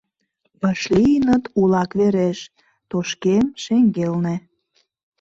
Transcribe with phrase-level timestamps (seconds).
[0.61, 2.39] Вашлийыныт улак вереш,
[2.89, 4.35] тошкем шеҥгелне.